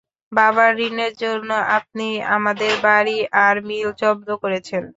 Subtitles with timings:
[0.31, 4.83] বাবার ঋণের জন্য আপনি আমাদের বাড়ি আর মিল জব্দ করেছেন।